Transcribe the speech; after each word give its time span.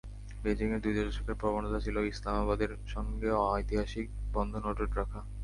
বেইজিংয়ের 0.43 0.81
দুই 0.83 0.93
দশকের 0.99 1.35
প্রবণতা 1.35 1.79
ছিল, 1.79 1.95
ইসলামাবাদের 2.05 2.71
সঙ্গে 2.87 3.29
ঐতিহাসিক 3.47 4.05
বন্ধন 4.33 4.63
অটুট 4.63 4.91
রাখা। 4.95 5.19